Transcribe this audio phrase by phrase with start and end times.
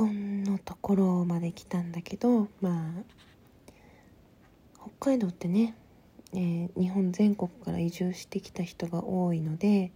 [0.00, 3.02] 婚のところまで来たんだけどまあ
[4.98, 5.74] 北海道ってね、
[6.32, 9.92] えー、日本全国から移住してきた人が多いので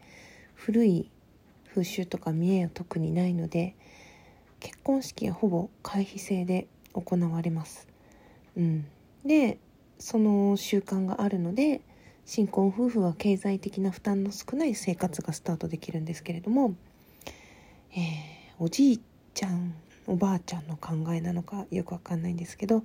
[0.54, 1.10] 古い
[1.70, 3.74] 風習とか見栄は特にないので
[4.60, 7.88] 結婚式はほぼ回避制で行われます。
[8.56, 8.86] うん、
[9.24, 9.58] で
[9.98, 11.80] その習慣があるので
[12.26, 16.74] 新婚夫婦は経済的な負担の少ない生活がスタートできるんですけれども、
[17.92, 18.00] えー、
[18.58, 19.00] おじい
[19.34, 19.74] ちゃん
[20.06, 22.82] おばあちゃんの考えなのかよくわかんないんですけど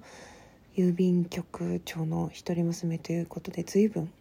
[0.75, 4.11] 郵便局長の一人娘ということで随分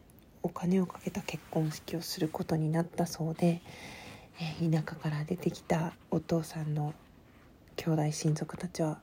[0.42, 3.60] お金をかけた結婚式をすることになったそうで、
[4.40, 6.94] え、田舎から出てきたお父さんの
[7.76, 8.98] 兄弟親族たちは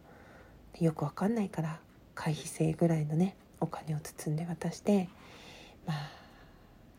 [0.80, 1.80] よくわかんないから
[2.14, 5.10] 会費制ぐらいのねお金を包んで渡して
[5.86, 6.10] まあ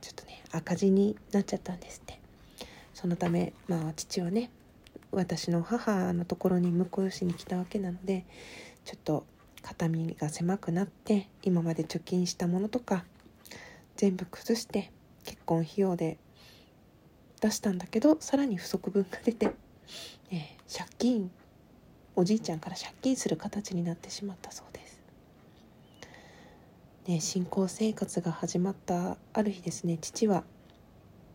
[0.00, 2.26] ちょっとね赤字になっちゃったんですって。
[2.96, 4.48] そのためまあ父はね
[5.12, 8.24] 私の母のところに婿養しに来たわけなので
[8.84, 9.26] ちょっと
[9.62, 13.04] 肩身が狭くなって今まで貯金したものとか
[13.96, 14.92] 全部崩して
[15.24, 16.18] 結婚費用で
[17.40, 19.50] 出したんだけどさらに不足分が出て、
[20.30, 21.30] えー、借金
[22.14, 25.00] おじいちゃんから借金する形になってしまったそうです。
[27.06, 30.42] ね、新婚生活が始まったある日ですね父は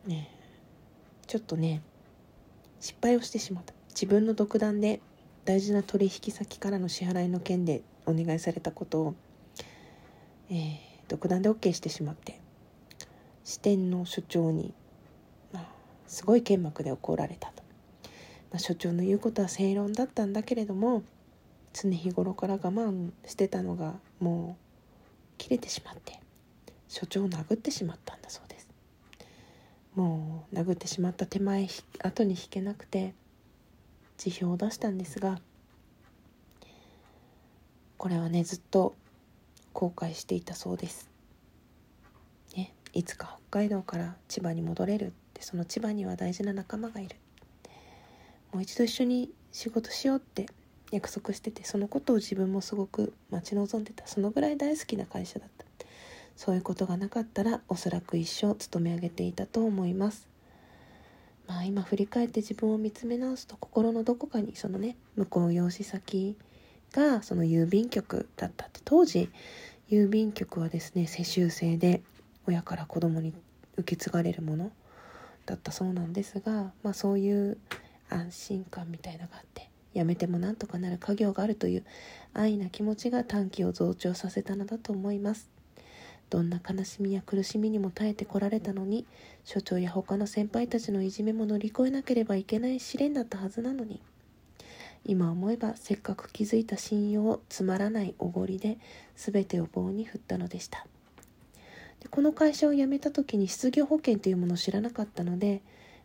[0.05, 0.29] ね
[1.27, 1.81] ちょっとね
[2.81, 3.73] 失敗をしてしまった。
[3.89, 4.99] 自分の独断で
[5.45, 9.15] 大事な取引先からの支払いの件でお願いされたことを、
[10.49, 12.39] えー、独断で OK してしまって
[13.43, 14.73] 支店の所長に、
[15.51, 15.65] まあ、
[16.07, 17.63] すごい剣幕で怒られたと、
[18.51, 21.03] まあ、所長の言うことは正論だったんだけれども
[21.73, 24.63] 常日頃から我慢してたのがもう
[25.37, 26.19] 切れてしまって
[26.87, 28.60] 所長を殴ってしまったんだそうです。
[29.95, 31.67] もう殴ってしまった手前
[32.03, 33.13] 後に引けなくて
[34.17, 35.39] 辞表を出したんですが
[37.97, 38.95] これはねずっと
[39.73, 41.09] 後悔していたそうです、
[42.55, 45.13] ね、いつか北海道から千葉に戻れる。
[45.31, 47.15] ってその千葉には大事な仲間がいる。
[48.53, 50.45] もう一度一緒に仕事しようって
[50.91, 54.07] 約束しててそのことを自分もすごく待ち望んでた。
[54.07, 55.65] そのぐらい大好きな会社だった。
[56.41, 60.27] そういうことがなかったらおそらく一生勤め上げていたと思います。
[61.47, 66.35] まあ今振り返って自分を見つめ直すと心のどこかにそのね向こう用紙先
[66.93, 69.29] がその郵便局だったって当時
[69.91, 72.01] 郵便局はですね世襲制で
[72.47, 73.35] 親から子供に
[73.77, 74.71] 受け継がれるもの
[75.45, 77.59] だったそうなんですが、まあ、そういう
[78.09, 81.85] 安心感みたいなのがあってやめてもなんとかなる家業があるという
[82.33, 85.60] 安易な気持ちが短期を増長させたのだと思います。
[86.31, 89.05] どんな悲しみや苦しみにも耐えてこられたのに
[89.43, 94.01] 所長や他の先輩たちのいじめも乗り越えなければいけない試練だったはずなのに
[95.05, 98.77] 今思えばせっかく築いた信用をつまらないおごりで
[99.17, 100.87] 全てを棒に振ったのでした
[101.99, 105.61] でこの会社を辞めた時に失業保険というものを知らなかったので、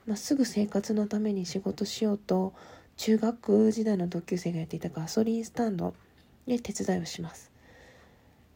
[0.07, 2.53] まあ、すぐ生活のために仕事しようと
[2.97, 5.95] 中学時代の同級生がやっていたガソリンスタンド
[6.49, 7.56] で手伝いをします。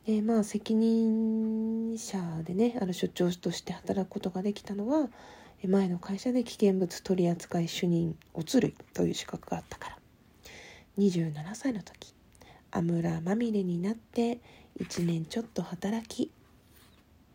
[0.07, 5.09] でまあ責任者でねある所長として働くことができたのは
[5.67, 9.97] 前の会社で危険物取扱主任おつるという資格があったから。
[10.99, 12.15] 27歳の時
[12.71, 14.41] 油まみれになって
[14.81, 16.31] 1年ちょっと働き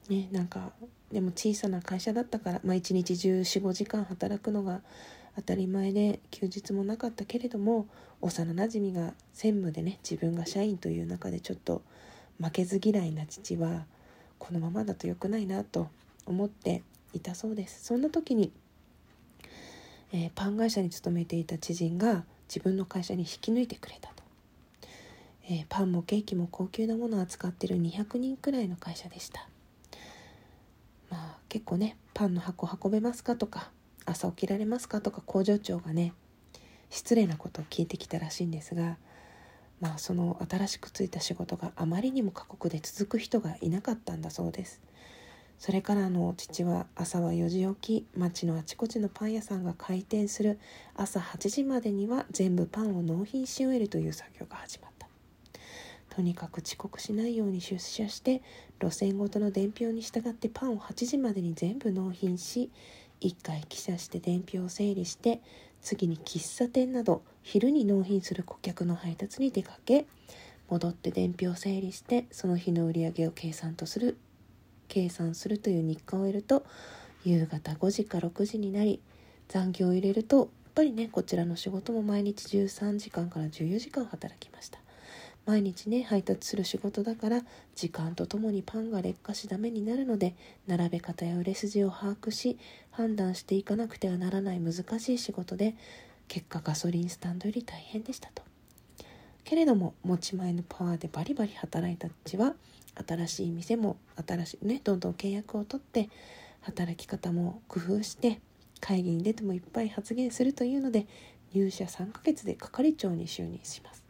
[0.09, 0.71] ねなんか
[1.11, 4.81] でも小さな会社だったから、まあ、1日1415時間働くのが
[5.35, 7.87] 当たり前で休日もなかったけれども
[8.21, 11.81] 幼なじみが専務でね自分が社員という中でちょっと
[12.39, 13.85] 負けず嫌いな父は
[14.37, 15.89] このままだと良くないなと
[16.25, 17.85] 思っていたそうです。
[17.85, 18.51] そんな時に、
[20.11, 24.23] えー、パン会社に勤めていた知人が自分の会社に引き抜いてくれたと、
[25.49, 29.47] えー、パンもケーキも高級なものを扱ってる200人くらいの会社でした。
[31.09, 33.71] まあ結構ねパンの箱運べますかとか
[34.05, 36.13] 朝起きられますかとか工場長がね
[36.89, 38.97] 失礼なことを聞いてきたらしいんですが
[39.85, 44.81] まあその新しくついた仕事があまりにも過酷で続く人がいなかったんだそうです。
[45.59, 50.59] それからの父は朝は4時起き町のあちこちのパン屋さんが開店する
[50.95, 55.07] 朝8時までには全部パンを納品し終えるという作業が始まった。
[56.09, 58.41] とにかく遅刻しないように出社して
[58.81, 62.71] 路線ごとの伝票に従ってパンを8時までに全部納品し
[63.21, 65.41] 1回記者して伝票を整理して
[65.85, 70.07] 次に喫茶店など昼に納品する顧客の配達に出かけ
[70.67, 74.17] 戻って伝票を整理してその日の売り上げを計算とする
[74.87, 76.65] 計算するという日課を得ると
[77.23, 78.99] 夕方5時か6時になり
[79.47, 84.84] 残業を入れるとやっぱりねこちらの仕事も毎日13時間から14時間働きました。
[85.45, 87.41] 毎日ね配達する仕事だから
[87.75, 92.57] 時間とともにパンが劣化しダメになるので並べ方や売れ筋を把握し
[92.91, 95.75] 判断していかなくてはならない難しい仕事で
[96.27, 98.41] 結果ガソリンスタンドより大変でしたと。
[99.43, 102.55] けれども持ち前のパワーでバリバリ働いたちは
[103.07, 106.09] 新しい店も新しいねどんどん契約を取って
[106.61, 108.39] 働き方も工夫して
[108.79, 111.05] 会議に出てもいっぱい発言するというので
[111.53, 114.04] 入社3ヶ月で係長に就任します。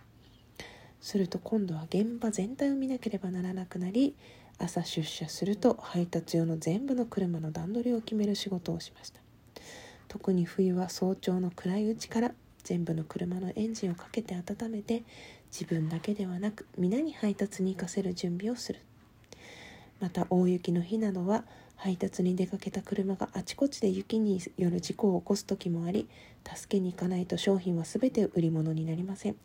[1.05, 4.15] すると今度は現場全体を見なければならなくなり
[4.57, 9.19] 朝出社すると配達用の全部の車の段取りを決める仕事をしました。
[10.07, 12.31] 特に冬は早朝の暗いうちから
[12.63, 15.03] 全部の車のエンジンをかけて温めて
[15.51, 18.79] 自分だけではなく皆に配達に行かせる準備をする。
[19.99, 26.09] また大雪の日などは配達に出かけた車があちこちで雪による事故を起こす時もあり
[26.51, 29.35] 助けに行かないと商品は全て売り物になりません。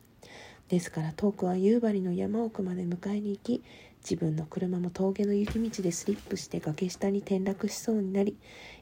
[0.70, 3.62] ですから遠くは夕張の山奥まで迎えに行き
[4.02, 8.36] 自分の車も峠の雪道でスリップして崖下に転落しそうになり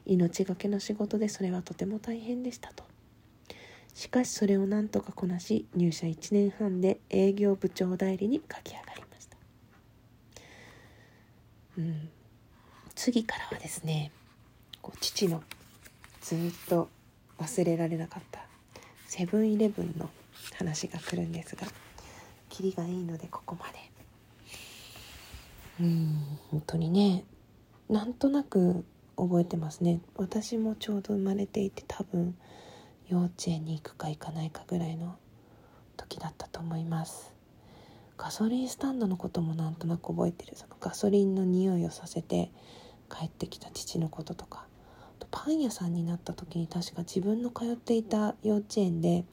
[0.05, 2.83] 命がけの仕事でそれはとても大変でしたと。
[3.95, 9.37] しかしそれを何とかこなし入社1年半で営業部長代理に駆け上がりました。
[11.79, 12.09] うん。
[12.93, 14.11] 次からはですね
[15.01, 15.41] 父の
[16.21, 16.39] ずっ
[16.69, 16.87] と
[17.39, 18.41] 忘れられなかった
[19.07, 20.09] セブンイレブンの
[20.57, 21.67] 話が来るんですが。
[22.49, 23.73] キリがいいのでここまで。
[25.81, 27.23] うん本当にね。
[27.89, 30.01] なんとなく覚えてますね。
[30.15, 32.35] 私もちょうど生まれていて多分
[33.07, 35.17] 幼稚園に行くか行かないかぐらいの
[35.97, 37.33] 時だったと思います。
[38.17, 40.55] ガソリンスタンドのこともなんとなく覚えてる。
[40.55, 42.51] そのガソリンの匂いをさせて
[43.09, 44.67] 帰ってきた父のこととか。
[45.31, 49.25] パン屋さんになった時に確か自分の通っていた幼稚園で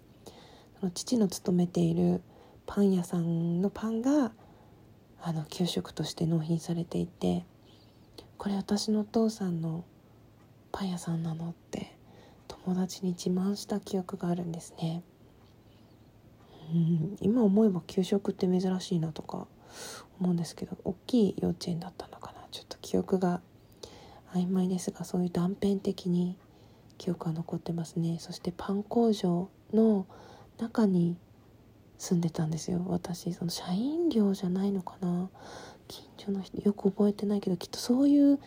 [0.80, 2.22] その父の勤めている
[2.66, 4.32] パン屋さんのパンが
[5.22, 7.44] あの給食として納品されていて
[8.38, 9.84] これ私のお父さんの
[10.72, 11.96] パン屋さんなのって
[12.48, 15.02] 友達に自慢した記憶があるんですね。
[16.74, 19.46] うん今思えば給食って珍しいなとか
[20.20, 23.40] 思うんですけど大きい幼稚園だったのかなちょっと記憶が
[24.34, 26.36] 曖昧ですがそういう断片的に
[26.98, 30.06] 記憶が残ってますねそしてパン工場の
[30.58, 31.16] 中に
[31.98, 32.84] 住んでたんですよ。
[32.88, 35.30] 私その社員寮じゃないのかな。
[35.88, 38.40] 近所の人よく覚えてないけどきっとそういう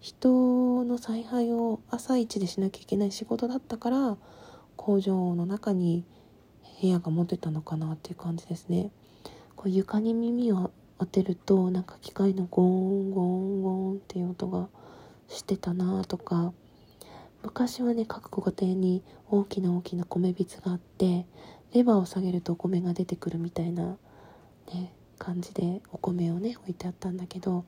[0.00, 4.16] 人の采配を朝一でしなきゃいけない仕事だったから
[4.76, 6.04] 工場の中に
[6.80, 8.90] 部屋が持ってたのかなっていう感じですね。
[9.56, 14.68] こう床に耳を当てるとなんか機械のゴーンゴーンゴーンっていう音が
[15.28, 16.52] してたなとか
[17.46, 21.26] 昔はね各ご家庭に大きな大きな米びつがあって
[21.72, 23.96] レバーを下げるとお米が出てくるみたいな、
[24.74, 27.64] ね、感じでお米をね置いてあったんだけど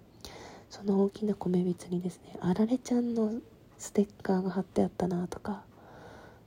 [0.69, 3.35] その大きな米びつにですねあられちゃんの
[3.79, 5.63] ステッカーが貼ってあったなとか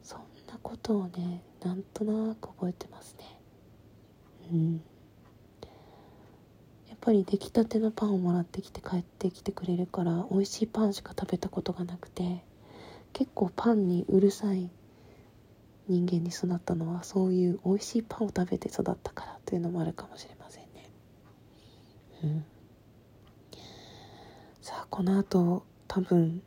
[0.03, 0.19] そん
[0.49, 3.39] なことをねなんとなく覚えてますね。
[4.51, 4.73] うん。
[6.89, 12.43] やっぱり出来たてのパンをもらってきて帰ってきてくれるから美味しいパンしか食べたことがなくて
[13.13, 14.69] 結構パンにうるさい
[15.87, 20.89] 人間に育ったのはそういう美味しいパンを食べて育ったからというのもあるかもしれませんね。
[22.23, 22.45] うん、
[24.61, 26.41] さあこの後多分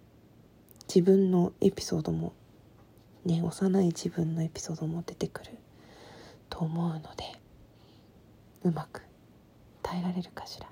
[0.88, 2.32] 自分のエピソードも
[3.24, 5.50] ね幼い自分のエピソードも出てくる
[6.48, 7.24] と思うので
[8.62, 9.02] うまく
[9.82, 10.68] 耐えられるかしら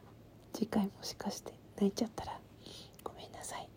[0.53, 2.39] 次回もしかして泣いちゃったら
[3.03, 3.69] ごめんなさい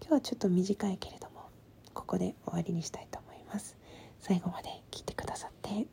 [0.00, 1.21] 今日はちょっと短いけれど
[2.12, 3.74] ここで終わりにしたいと思います。
[4.20, 5.86] 最後まで聞いてくださって